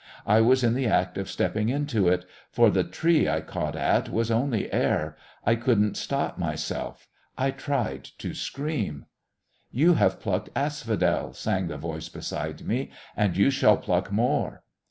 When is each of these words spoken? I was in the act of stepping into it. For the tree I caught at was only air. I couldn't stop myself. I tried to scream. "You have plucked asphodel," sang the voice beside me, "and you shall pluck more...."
I 0.25 0.41
was 0.41 0.63
in 0.63 0.73
the 0.73 0.87
act 0.87 1.15
of 1.19 1.29
stepping 1.29 1.69
into 1.69 2.07
it. 2.07 2.25
For 2.49 2.71
the 2.71 2.83
tree 2.83 3.29
I 3.29 3.39
caught 3.41 3.75
at 3.75 4.09
was 4.09 4.31
only 4.31 4.73
air. 4.73 5.15
I 5.45 5.53
couldn't 5.53 5.95
stop 5.95 6.39
myself. 6.39 7.07
I 7.37 7.51
tried 7.51 8.05
to 8.17 8.33
scream. 8.33 9.05
"You 9.69 9.93
have 9.93 10.19
plucked 10.19 10.49
asphodel," 10.55 11.33
sang 11.33 11.67
the 11.67 11.77
voice 11.77 12.09
beside 12.09 12.63
me, 12.65 12.89
"and 13.15 13.37
you 13.37 13.51
shall 13.51 13.77
pluck 13.77 14.11
more...." 14.11 14.63